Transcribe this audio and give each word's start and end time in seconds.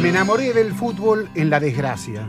Me 0.00 0.10
enamoré 0.10 0.52
del 0.52 0.72
fútbol 0.72 1.28
en 1.34 1.50
la 1.50 1.58
desgracia. 1.58 2.28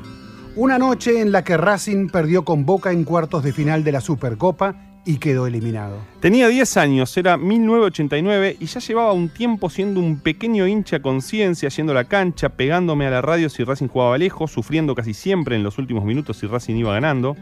Una 0.56 0.80
noche 0.80 1.22
en 1.22 1.32
la 1.32 1.44
que 1.44 1.56
Racing 1.56 2.10
perdió 2.10 2.44
con 2.44 2.66
Boca 2.66 2.92
en 2.92 3.04
cuartos 3.04 3.44
de 3.44 3.54
final 3.54 3.84
de 3.84 3.92
la 3.92 4.02
Supercopa 4.02 4.76
y 5.06 5.18
quedó 5.18 5.46
eliminado. 5.46 6.00
Tenía 6.20 6.48
10 6.48 6.78
años, 6.78 7.16
era 7.16 7.38
1989 7.38 8.58
y 8.60 8.66
ya 8.66 8.80
llevaba 8.80 9.14
un 9.14 9.30
tiempo 9.30 9.70
siendo 9.70 10.00
un 10.00 10.20
pequeño 10.20 10.68
hincha 10.68 11.00
conciencia, 11.00 11.70
yendo 11.70 11.92
a 11.92 11.96
la 11.96 12.06
cancha, 12.06 12.50
pegándome 12.50 13.06
a 13.06 13.12
la 13.12 13.21
radio 13.21 13.50
si 13.50 13.64
Racing 13.64 13.88
jugaba 13.88 14.18
lejos, 14.18 14.51
sufriendo 14.51 14.96
casi 14.96 15.14
siempre 15.14 15.56
en 15.56 15.62
los 15.62 15.78
últimos 15.78 16.04
minutos 16.06 16.38
si 16.38 16.48
Racing 16.48 16.76
iba 16.76 16.93
ganando. 16.93 17.38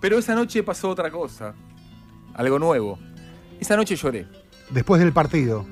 Pero 0.00 0.18
esa 0.18 0.34
noche 0.34 0.64
pasó 0.64 0.88
otra 0.90 1.12
cosa, 1.12 1.54
algo 2.34 2.58
nuevo. 2.58 2.98
Esa 3.60 3.76
noche 3.76 3.94
lloré. 3.94 4.26
Después 4.70 5.00
del 5.00 5.12
partido, 5.12 5.64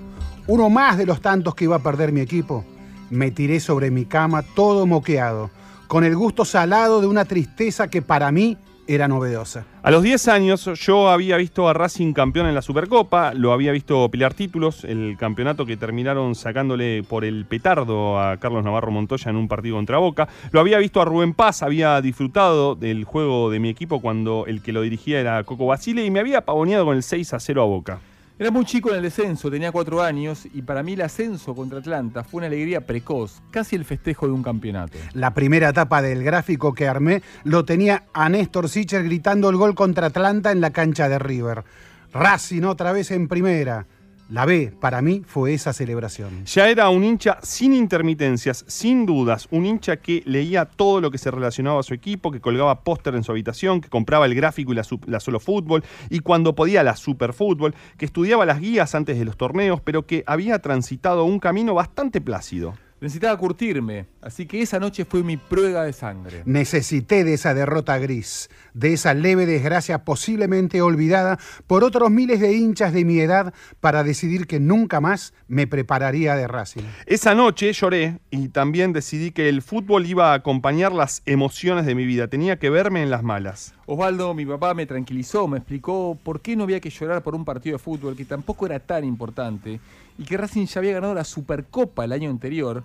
uno 0.47 0.71
más 0.71 0.97
de 0.97 1.07
los 1.07 1.21
tantos 1.21 1.57
que 1.57 1.65
iba 1.65 1.77
a 1.77 1.83
perder 1.83 2.13
mi 2.13 2.21
equipo, 2.21 2.65
me 3.13 3.31
tiré 3.31 3.61
sobre 3.61 3.91
mi 3.91 4.07
cama 4.07 4.43
todo 4.43 4.87
moqueado, 4.87 5.51
con 5.87 6.03
el 6.03 6.17
gusto 6.17 6.47
salado 6.47 7.03
de 7.03 7.07
una 7.07 7.27
tristeza 7.27 7.89
que 7.89 8.01
para 8.01 8.33
mí 8.33 8.57
era 8.87 9.07
novedosa. 9.07 9.67
A 9.83 9.91
los 9.91 10.03
10 10.03 10.29
años 10.29 10.71
yo 10.81 11.11
había 11.11 11.37
visto 11.37 11.69
a 11.69 11.75
Racing 11.75 12.15
campeón 12.15 12.47
en 12.47 12.55
la 12.55 12.63
Supercopa, 12.63 13.35
lo 13.35 13.53
había 13.53 13.71
visto 13.71 14.09
pelear 14.09 14.33
títulos, 14.33 14.85
el 14.85 15.17
campeonato 15.19 15.67
que 15.67 15.77
terminaron 15.77 16.35
sacándole 16.35 17.03
por 17.03 17.25
el 17.25 17.45
petardo 17.45 18.19
a 18.19 18.39
Carlos 18.39 18.65
Navarro 18.65 18.91
Montoya 18.91 19.31
en 19.31 19.37
un 19.37 19.47
partido 19.47 19.77
contra 19.77 19.99
Boca, 19.99 20.29
lo 20.51 20.61
había 20.61 20.79
visto 20.79 21.03
a 21.03 21.05
Rubén 21.05 21.35
Paz, 21.35 21.63
había 21.63 22.01
disfrutado 22.01 22.75
del 22.77 23.05
juego 23.05 23.51
de 23.51 23.61
mi 23.61 23.69
equipo 23.69 24.01
cuando 24.01 24.47
el 24.47 24.63
que 24.63 24.73
lo 24.73 24.81
dirigía 24.81 25.21
era 25.21 25.45
Coco 25.45 25.67
Basile 25.67 26.05
y 26.05 26.11
me 26.11 26.21
había 26.21 26.41
pavoneado 26.47 26.87
con 26.87 26.97
el 26.97 27.03
6 27.03 27.35
a 27.35 27.41
0 27.41 27.63
a 27.63 27.67
Boca. 27.67 28.01
Era 28.39 28.51
muy 28.51 28.65
chico 28.65 28.89
en 28.89 28.97
el 28.97 29.03
descenso, 29.03 29.51
tenía 29.51 29.71
cuatro 29.71 30.03
años 30.03 30.49
y 30.53 30.63
para 30.63 30.83
mí 30.83 30.95
el 30.95 31.03
ascenso 31.03 31.55
contra 31.55 31.79
Atlanta 31.79 32.25
fue 32.25 32.39
una 32.39 32.47
alegría 32.47 32.81
precoz, 32.81 33.43
casi 33.51 33.77
el 33.77 33.85
festejo 33.85 34.27
de 34.27 34.33
un 34.33 34.43
campeonato. 34.43 34.97
La 35.13 35.35
primera 35.35 35.69
etapa 35.69 36.01
del 36.01 36.25
gráfico 36.25 36.73
que 36.73 36.89
armé 36.89 37.23
lo 37.45 37.65
tenía 37.65 38.05
a 38.15 38.31
Néstor 38.31 38.71
Sicher 38.71 39.05
gritando 39.05 39.51
el 39.51 39.57
gol 39.57 39.75
contra 39.75 40.07
Atlanta 40.07 40.51
en 40.51 40.63
la 40.63 40.71
cancha 40.71 41.11
de 41.11 41.19
River. 41.19 41.65
Racing 42.13 42.63
otra 42.63 42.93
vez 42.93 43.11
en 43.11 43.29
primera. 43.29 43.87
La 44.29 44.47
B, 44.47 44.73
para 44.81 45.03
mí, 45.03 45.23
fue 45.27 45.53
esa 45.53 45.73
celebración. 45.73 46.47
Ya 46.47 46.69
era 46.69 46.89
un 46.89 47.05
hincha 47.05 47.39
sin 47.43 47.75
intermitencias, 47.75 48.65
sin 48.67 49.05
dudas, 49.05 49.47
un 49.51 49.67
hincha 49.67 49.99
que 49.99 50.23
leía 50.25 50.65
todo 50.65 51.01
lo 51.01 51.11
que 51.11 51.19
se 51.19 51.31
relacionaba 51.31 51.81
a 51.81 51.83
su 51.83 51.93
equipo, 51.93 52.31
que 52.31 52.41
colgaba 52.41 52.81
póster 52.83 53.15
en 53.15 53.25
su 53.25 53.33
habitación, 53.33 53.81
que 53.81 53.91
compraba 53.91 54.25
el 54.25 54.35
gráfico 54.35 54.73
y 54.73 54.77
la, 54.77 55.21
solo 55.21 55.39
fútbol, 55.39 55.85
y 56.09 56.21
cuando 56.21 56.55
podía 56.55 56.83
la 56.83 56.97
super 56.97 57.35
fútbol, 57.35 57.75
que 57.99 58.07
estudiaba 58.07 58.47
las 58.47 58.61
guías 58.61 58.95
antes 58.95 59.19
de 59.19 59.25
los 59.25 59.37
torneos, 59.37 59.81
pero 59.83 60.07
que 60.07 60.25
había 60.27 60.61
transitado 60.61 61.25
un 61.25 61.39
camino 61.39 61.75
bastante 61.75 62.21
plácido. 62.21 62.75
Necesitaba 63.03 63.37
curtirme, 63.37 64.07
así 64.21 64.47
que 64.47 64.63
esa 64.63 64.79
noche 64.79 65.05
fue 65.05 65.25
mi 65.25 65.37
prueba 65.37 65.83
de 65.83 65.93
sangre. 65.93 66.43
Necesité 66.45 67.25
de 67.25 67.35
esa 67.35 67.53
derrota 67.53 67.99
gris, 67.99 68.49
de 68.75 68.93
esa 68.93 69.13
leve 69.13 69.45
desgracia 69.45 70.05
posiblemente 70.05 70.81
olvidada 70.83 71.37
por 71.67 71.83
otros 71.83 72.13
miles 72.13 72.39
de 72.39 72.53
hinchas 72.53 72.93
de 72.93 73.05
mi 73.05 73.19
edad 73.19 73.53
para 73.81 74.05
decidir 74.05 74.47
que 74.47 74.61
nunca 74.61 75.01
más 75.01 75.35
me 75.49 75.67
prepararía 75.67 76.37
de 76.37 76.47
Racing. 76.47 76.85
Esa 77.07 77.35
noche 77.35 77.73
lloré 77.73 78.21
y 78.31 78.51
también 78.51 78.93
decidí 78.93 79.33
que 79.33 79.49
el 79.49 79.63
fútbol 79.63 80.07
iba 80.07 80.31
a 80.31 80.35
acompañar 80.35 80.93
las 80.93 81.23
emociones 81.27 81.87
de 81.87 81.97
mi 81.97 82.07
vida, 82.07 82.29
tenía 82.29 82.61
que 82.61 82.71
verme 82.71 83.03
en 83.03 83.11
las 83.11 83.25
malas. 83.25 83.75
Osvaldo, 83.87 84.33
mi 84.33 84.47
papá, 84.47 84.75
me 84.75 84.87
tranquilizó, 84.87 85.49
me 85.49 85.59
explicó 85.59 86.17
por 86.23 86.41
qué 86.41 86.55
no 86.55 86.63
había 86.63 86.79
que 86.79 86.91
llorar 86.91 87.25
por 87.25 87.35
un 87.35 87.45
partido 87.45 87.79
de 87.79 87.83
fútbol 87.83 88.15
que 88.15 88.25
tampoco 88.25 88.65
era 88.65 88.79
tan 88.79 89.03
importante 89.03 89.81
y 90.19 90.25
que 90.25 90.37
Racing 90.37 90.67
ya 90.67 90.81
había 90.81 90.93
ganado 90.93 91.15
la 91.15 91.25
Supercopa 91.25 92.05
el 92.05 92.13
año 92.13 92.31
anterior, 92.31 92.83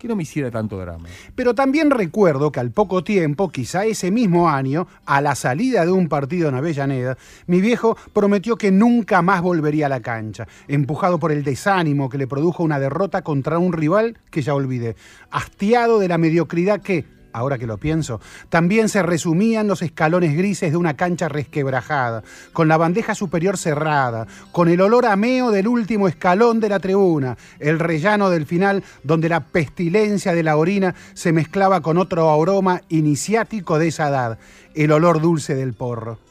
que 0.00 0.08
no 0.08 0.16
me 0.16 0.22
hiciera 0.22 0.50
tanto 0.50 0.78
drama. 0.78 1.08
Pero 1.34 1.54
también 1.54 1.90
recuerdo 1.90 2.50
que 2.50 2.58
al 2.58 2.70
poco 2.70 3.04
tiempo, 3.04 3.50
quizá 3.50 3.84
ese 3.84 4.10
mismo 4.10 4.48
año, 4.48 4.88
a 5.04 5.20
la 5.20 5.34
salida 5.34 5.84
de 5.84 5.92
un 5.92 6.08
partido 6.08 6.48
en 6.48 6.54
Avellaneda, 6.54 7.18
mi 7.46 7.60
viejo 7.60 7.96
prometió 8.14 8.56
que 8.56 8.70
nunca 8.70 9.20
más 9.20 9.42
volvería 9.42 9.86
a 9.86 9.90
la 9.90 10.00
cancha, 10.00 10.48
empujado 10.68 11.18
por 11.18 11.32
el 11.32 11.44
desánimo 11.44 12.08
que 12.08 12.16
le 12.16 12.26
produjo 12.26 12.64
una 12.64 12.80
derrota 12.80 13.22
contra 13.22 13.58
un 13.58 13.74
rival 13.74 14.18
que 14.30 14.40
ya 14.40 14.54
olvidé, 14.54 14.96
hastiado 15.30 15.98
de 15.98 16.08
la 16.08 16.16
mediocridad 16.16 16.80
que, 16.80 17.04
ahora 17.32 17.58
que 17.58 17.66
lo 17.66 17.78
pienso, 17.78 18.20
también 18.48 18.88
se 18.88 19.02
resumían 19.02 19.66
los 19.66 19.82
escalones 19.82 20.36
grises 20.36 20.70
de 20.70 20.76
una 20.76 20.96
cancha 20.96 21.28
resquebrajada, 21.28 22.22
con 22.52 22.68
la 22.68 22.76
bandeja 22.76 23.14
superior 23.14 23.56
cerrada, 23.56 24.26
con 24.52 24.68
el 24.68 24.80
olor 24.80 25.06
ameo 25.06 25.50
del 25.50 25.68
último 25.68 26.08
escalón 26.08 26.60
de 26.60 26.68
la 26.68 26.80
tribuna, 26.80 27.36
el 27.58 27.78
rellano 27.78 28.30
del 28.30 28.46
final 28.46 28.82
donde 29.02 29.28
la 29.28 29.40
pestilencia 29.40 30.32
de 30.34 30.42
la 30.42 30.56
orina 30.56 30.94
se 31.14 31.32
mezclaba 31.32 31.80
con 31.80 31.98
otro 31.98 32.30
aroma 32.30 32.82
iniciático 32.88 33.78
de 33.78 33.88
esa 33.88 34.08
edad, 34.08 34.38
el 34.74 34.92
olor 34.92 35.20
dulce 35.20 35.54
del 35.54 35.74
porro. 35.74 36.29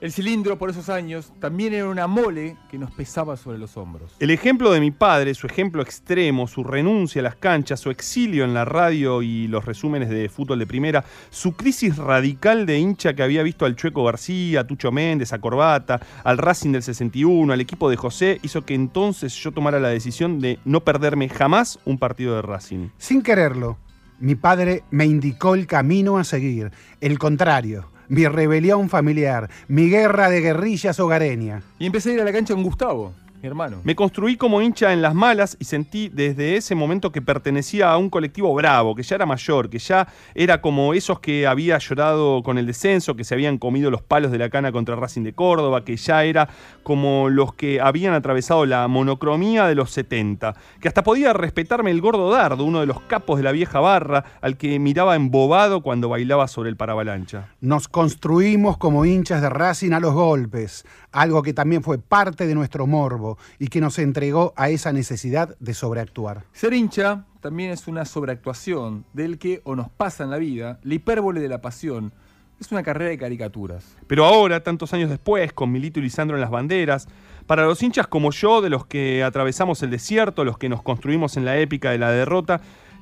El 0.00 0.12
cilindro 0.12 0.58
por 0.58 0.70
esos 0.70 0.90
años 0.90 1.32
también 1.40 1.74
era 1.74 1.88
una 1.88 2.06
mole 2.06 2.56
que 2.70 2.78
nos 2.78 2.92
pesaba 2.92 3.36
sobre 3.36 3.58
los 3.58 3.76
hombros. 3.76 4.14
El 4.20 4.30
ejemplo 4.30 4.70
de 4.70 4.78
mi 4.78 4.92
padre, 4.92 5.34
su 5.34 5.48
ejemplo 5.48 5.82
extremo, 5.82 6.46
su 6.46 6.62
renuncia 6.62 7.20
a 7.20 7.24
las 7.24 7.34
canchas, 7.34 7.80
su 7.80 7.90
exilio 7.90 8.44
en 8.44 8.54
la 8.54 8.64
radio 8.64 9.22
y 9.22 9.48
los 9.48 9.64
resúmenes 9.64 10.08
de 10.08 10.28
fútbol 10.28 10.60
de 10.60 10.68
primera, 10.68 11.04
su 11.30 11.54
crisis 11.54 11.96
radical 11.96 12.64
de 12.64 12.78
hincha 12.78 13.14
que 13.14 13.24
había 13.24 13.42
visto 13.42 13.64
al 13.66 13.74
Chueco 13.74 14.04
García, 14.04 14.60
a 14.60 14.66
Tucho 14.68 14.92
Méndez, 14.92 15.32
a 15.32 15.40
Corbata, 15.40 16.00
al 16.22 16.38
Racing 16.38 16.70
del 16.70 16.84
61, 16.84 17.52
al 17.52 17.60
equipo 17.60 17.90
de 17.90 17.96
José, 17.96 18.38
hizo 18.44 18.64
que 18.64 18.74
entonces 18.74 19.34
yo 19.34 19.50
tomara 19.50 19.80
la 19.80 19.88
decisión 19.88 20.38
de 20.38 20.60
no 20.64 20.84
perderme 20.84 21.28
jamás 21.28 21.80
un 21.84 21.98
partido 21.98 22.36
de 22.36 22.42
Racing. 22.42 22.90
Sin 22.98 23.20
quererlo, 23.20 23.78
mi 24.20 24.36
padre 24.36 24.84
me 24.92 25.06
indicó 25.06 25.56
el 25.56 25.66
camino 25.66 26.18
a 26.18 26.24
seguir, 26.24 26.70
el 27.00 27.18
contrario 27.18 27.97
mi 28.08 28.26
rebelión 28.26 28.88
familiar, 28.88 29.48
mi 29.68 29.88
guerra 29.88 30.28
de 30.30 30.40
guerrillas 30.40 30.98
hogareña. 31.00 31.62
Y 31.78 31.86
empecé 31.86 32.10
a 32.10 32.14
ir 32.14 32.20
a 32.20 32.24
la 32.24 32.32
cancha 32.32 32.54
con 32.54 32.62
Gustavo, 32.62 33.12
mi 33.40 33.46
hermano. 33.46 33.80
Me 33.84 33.94
construí 33.94 34.36
como 34.36 34.60
hincha 34.60 34.92
en 34.92 35.00
las 35.00 35.14
malas 35.14 35.56
y 35.60 35.64
sentí 35.64 36.08
desde 36.08 36.56
ese 36.56 36.74
momento 36.74 37.12
que 37.12 37.22
pertenecía 37.22 37.90
a 37.90 37.96
un 37.96 38.10
colectivo 38.10 38.52
bravo, 38.54 38.94
que 38.94 39.02
ya 39.02 39.16
era 39.16 39.26
mayor, 39.26 39.70
que 39.70 39.78
ya 39.78 40.08
era 40.34 40.60
como 40.60 40.92
esos 40.94 41.20
que 41.20 41.46
había 41.46 41.78
llorado 41.78 42.42
con 42.42 42.58
el 42.58 42.66
descenso, 42.66 43.14
que 43.14 43.24
se 43.24 43.34
habían 43.34 43.58
comido 43.58 43.90
los 43.90 44.02
palos 44.02 44.32
de 44.32 44.38
la 44.38 44.50
cana 44.50 44.72
contra 44.72 44.96
Racing 44.96 45.22
de 45.22 45.34
Córdoba, 45.34 45.84
que 45.84 45.96
ya 45.96 46.24
era 46.24 46.48
como 46.82 47.28
los 47.28 47.54
que 47.54 47.80
habían 47.80 48.14
atravesado 48.14 48.66
la 48.66 48.88
monocromía 48.88 49.66
de 49.66 49.74
los 49.74 49.90
70, 49.92 50.54
que 50.80 50.88
hasta 50.88 51.04
podía 51.04 51.32
respetarme 51.32 51.90
el 51.90 52.00
gordo 52.00 52.30
Dardo, 52.30 52.64
uno 52.64 52.80
de 52.80 52.86
los 52.86 53.00
capos 53.02 53.36
de 53.36 53.44
la 53.44 53.52
vieja 53.52 53.78
barra, 53.78 54.24
al 54.40 54.56
que 54.56 54.78
miraba 54.78 55.14
embobado 55.14 55.82
cuando 55.82 56.08
bailaba 56.08 56.48
sobre 56.48 56.70
el 56.70 56.76
paravalancha. 56.76 57.48
Nos 57.60 57.88
construimos 57.88 58.78
como 58.78 59.04
hinchas 59.04 59.42
de 59.42 59.50
Racing 59.50 59.92
a 59.92 60.00
los 60.00 60.14
golpes, 60.14 60.84
algo 61.12 61.42
que 61.42 61.52
también 61.52 61.82
fue 61.82 61.98
parte 61.98 62.46
de 62.46 62.54
nuestro 62.54 62.86
morbo 62.86 63.27
y 63.58 63.68
que 63.68 63.80
nos 63.80 63.98
entregó 63.98 64.54
a 64.56 64.70
esa 64.70 64.92
necesidad 64.92 65.56
de 65.58 65.74
sobreactuar. 65.74 66.44
Ser 66.52 66.72
hincha 66.72 67.26
también 67.40 67.70
es 67.70 67.88
una 67.88 68.04
sobreactuación 68.04 69.04
del 69.12 69.38
que 69.38 69.60
o 69.64 69.76
nos 69.76 69.90
pasa 69.90 70.24
en 70.24 70.30
la 70.30 70.38
vida, 70.38 70.80
la 70.82 70.94
hipérbole 70.94 71.40
de 71.40 71.48
la 71.48 71.60
pasión. 71.60 72.12
Es 72.60 72.72
una 72.72 72.82
carrera 72.82 73.10
de 73.10 73.18
caricaturas. 73.18 73.96
Pero 74.08 74.24
ahora, 74.24 74.62
tantos 74.64 74.92
años 74.92 75.10
después, 75.10 75.52
con 75.52 75.70
Milito 75.70 76.00
y 76.00 76.02
Lisandro 76.02 76.36
en 76.36 76.40
las 76.40 76.50
banderas, 76.50 77.06
para 77.46 77.64
los 77.64 77.82
hinchas 77.82 78.08
como 78.08 78.32
yo, 78.32 78.60
de 78.60 78.68
los 78.68 78.84
que 78.84 79.22
atravesamos 79.22 79.82
el 79.82 79.90
desierto, 79.90 80.44
los 80.44 80.58
que 80.58 80.68
nos 80.68 80.82
construimos 80.82 81.36
en 81.36 81.44
la 81.44 81.56
épica 81.58 81.92
de 81.92 81.98
la 81.98 82.10
derrota, 82.10 82.60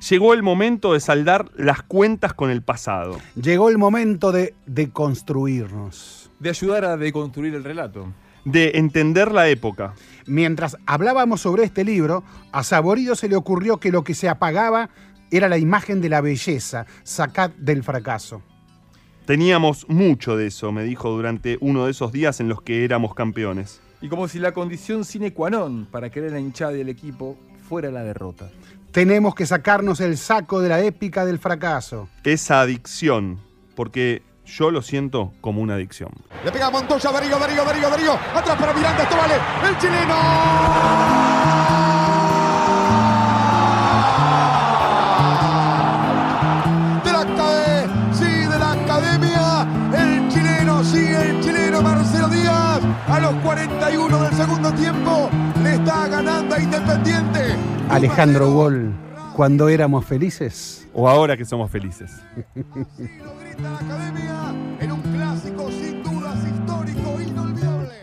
llegó 0.09 0.33
el 0.33 0.43
momento 0.43 0.93
de 0.93 0.99
saldar 0.99 1.49
las 1.55 1.81
cuentas 1.81 2.33
con 2.33 2.51
el 2.51 2.61
pasado. 2.61 3.17
Llegó 3.35 3.69
el 3.69 3.77
momento 3.77 4.31
de 4.31 4.53
deconstruirnos. 4.65 6.29
De 6.39 6.49
ayudar 6.49 6.85
a 6.85 6.97
deconstruir 6.97 7.55
el 7.55 7.63
relato. 7.63 8.13
De 8.49 8.71
entender 8.75 9.33
la 9.33 9.49
época. 9.49 9.93
Mientras 10.25 10.77
hablábamos 10.85 11.41
sobre 11.41 11.65
este 11.65 11.83
libro, 11.83 12.23
a 12.53 12.63
Saborido 12.63 13.13
se 13.15 13.27
le 13.27 13.35
ocurrió 13.35 13.77
que 13.77 13.91
lo 13.91 14.05
que 14.05 14.13
se 14.13 14.29
apagaba 14.29 14.89
era 15.31 15.49
la 15.49 15.57
imagen 15.57 15.99
de 15.99 16.07
la 16.07 16.21
belleza, 16.21 16.85
sacad 17.03 17.49
del 17.57 17.83
fracaso. 17.83 18.41
Teníamos 19.25 19.89
mucho 19.89 20.37
de 20.37 20.47
eso, 20.47 20.71
me 20.71 20.83
dijo 20.85 21.09
durante 21.09 21.57
uno 21.59 21.83
de 21.83 21.91
esos 21.91 22.13
días 22.13 22.39
en 22.39 22.47
los 22.47 22.61
que 22.61 22.85
éramos 22.85 23.13
campeones. 23.13 23.81
Y 23.99 24.07
como 24.07 24.29
si 24.29 24.39
la 24.39 24.53
condición 24.53 25.03
sine 25.03 25.33
qua 25.33 25.49
non 25.49 25.85
para 25.91 26.09
querer 26.09 26.31
la 26.31 26.39
hinchada 26.39 26.71
del 26.71 26.87
equipo 26.87 27.35
fuera 27.67 27.91
la 27.91 28.03
derrota. 28.03 28.49
Tenemos 28.93 29.35
que 29.35 29.45
sacarnos 29.45 29.99
el 29.99 30.15
saco 30.15 30.61
de 30.61 30.69
la 30.69 30.79
épica 30.79 31.25
del 31.25 31.37
fracaso. 31.37 32.07
Esa 32.23 32.61
adicción, 32.61 33.39
porque 33.75 34.23
yo 34.47 34.71
lo 34.71 34.81
siento 34.81 35.33
como 35.41 35.61
una 35.61 35.75
adicción. 35.75 36.11
Le 36.43 36.51
pega 36.51 36.69
Montoya, 36.69 37.11
Darío, 37.11 37.37
Darío, 37.37 37.65
Darío, 37.65 37.89
Darío. 37.89 38.13
Atrás 38.13 38.57
para 38.57 38.73
Miranda, 38.73 39.03
esto 39.03 39.17
vale. 39.17 39.35
El 39.67 39.77
chileno. 39.77 41.17
De 47.03 47.11
la 47.11 47.21
academia, 47.21 48.13
sí, 48.13 48.25
de 48.25 48.59
la 48.59 48.71
academia. 48.71 49.67
El 49.93 50.29
chileno, 50.29 50.83
sí, 50.83 51.05
el 51.05 51.41
chileno 51.41 51.81
Marcelo 51.81 52.27
Díaz. 52.29 52.81
A 53.07 53.19
los 53.19 53.33
41 53.43 54.23
del 54.23 54.33
segundo 54.33 54.71
tiempo 54.73 55.29
le 55.63 55.75
está 55.75 56.07
ganando 56.07 56.55
a 56.55 56.59
Independiente. 56.59 57.55
Alejandro 57.89 58.51
Gol, 58.51 58.93
cuando 59.35 59.69
éramos 59.69 60.05
felices? 60.05 60.87
¿O 60.93 61.07
ahora 61.07 61.37
que 61.37 61.45
somos 61.45 61.69
felices? 61.69 62.11
Sí, 62.97 63.07
lo 63.23 63.35
grita 63.37 63.61
la 63.61 63.77
academia 63.77 64.36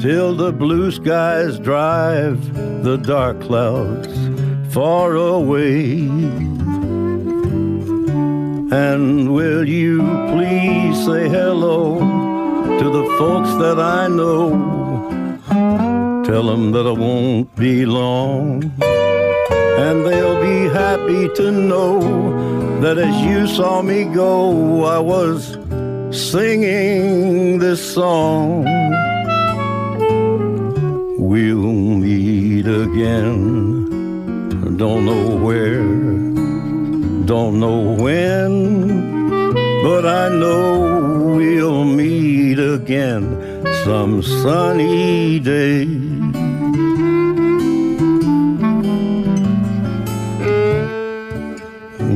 till 0.00 0.34
the 0.34 0.52
blue 0.52 0.90
skies 0.90 1.58
drive 1.58 2.38
the 2.82 2.96
dark 2.96 3.40
clouds 3.40 4.08
far 4.72 5.14
away. 5.14 6.08
And 8.70 9.32
will 9.32 9.66
you 9.66 10.02
please 10.32 11.04
say 11.04 11.28
hello 11.28 11.98
to 12.78 12.90
the 12.90 13.04
folks 13.18 13.50
that 13.62 13.78
I 13.78 14.08
know? 14.08 14.50
Tell 16.24 16.42
them 16.42 16.72
that 16.72 16.86
I 16.86 16.90
won't 16.90 17.54
be 17.56 17.86
long. 17.86 18.64
And 18.82 20.04
they'll 20.04 20.40
be 20.42 20.68
happy 20.74 21.28
to 21.36 21.50
know 21.50 22.00
that 22.80 22.98
as 22.98 23.16
you 23.24 23.46
saw 23.46 23.82
me 23.82 24.04
go, 24.04 24.84
I 24.84 24.98
was 24.98 25.56
singing 26.10 27.58
this 27.58 27.94
song. 27.94 28.66
We'll 31.36 31.70
meet 31.70 32.66
again. 32.66 33.84
Don't 34.78 35.04
know 35.04 35.36
where, 35.36 35.82
don't 37.26 37.60
know 37.60 37.92
when, 37.92 38.52
but 39.82 40.06
I 40.06 40.30
know 40.30 41.34
we'll 41.36 41.84
meet 41.84 42.58
again 42.58 43.22
some 43.84 44.22
sunny 44.22 45.38
day. 45.38 45.84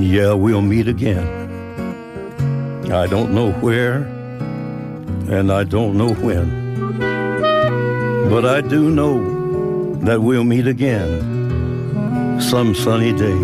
Yeah, 0.01 0.33
we'll 0.33 0.63
meet 0.63 0.89
again. 0.89 1.27
I 2.91 3.07
don't 3.07 3.35
know 3.35 3.53
where, 3.61 3.97
and 5.29 5.53
I 5.53 5.65
don't 5.65 5.99
know 5.99 6.15
when. 6.15 7.10
But 8.31 8.47
I 8.47 8.61
do 8.61 8.91
know 8.93 9.97
that 10.05 10.23
we'll 10.23 10.45
meet 10.45 10.69
again 10.69 12.41
some 12.41 12.77
sunny 12.77 13.13
day. 13.13 13.37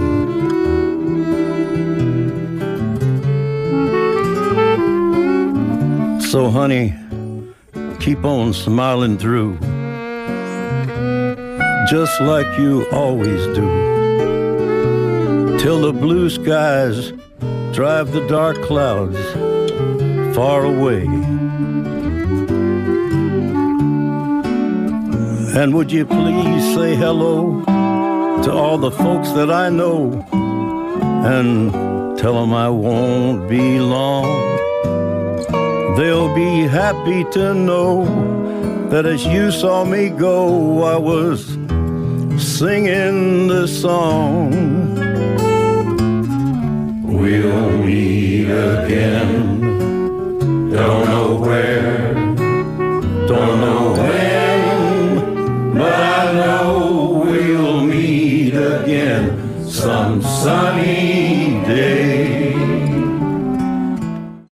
So, 6.31 6.51
honey, 6.51 6.95
keep 7.99 8.25
on 8.25 8.53
smiling 8.53 9.19
through, 9.19 9.59
just 11.91 12.21
like 12.21 12.47
you 12.57 12.87
always 12.93 13.45
do, 13.57 13.67
till 15.59 15.81
the 15.81 15.93
blue 15.93 16.31
skies 16.31 17.13
drive 17.73 18.13
the 18.13 18.25
dark 18.29 18.57
clouds 18.63 19.19
far 20.37 20.65
away. 20.65 21.07
And 25.57 25.75
would 25.75 25.91
you 25.91 26.05
please 26.05 26.75
say 26.75 26.95
hello 26.95 27.65
to 28.43 28.53
all 28.53 28.77
the 28.77 28.91
folks 28.91 29.31
that 29.31 29.51
I 29.51 29.71
know 29.71 30.13
and 31.25 31.73
tell 32.19 32.35
them 32.35 32.53
I 32.53 32.69
won't 32.69 33.49
be 33.49 33.81
long. 33.81 34.27
They'll 35.97 36.35
be 36.35 36.67
happy 36.67 37.25
to 37.31 37.55
know 37.55 38.05
that 38.91 39.07
as 39.07 39.25
you 39.25 39.51
saw 39.51 39.83
me 39.83 40.11
go, 40.11 40.83
I 40.83 40.99
was 40.99 41.47
singing 42.37 43.49
this 43.49 43.81
song. 43.81 44.51
We'll 47.03 47.79
meet 47.79 48.51
again. 48.51 49.66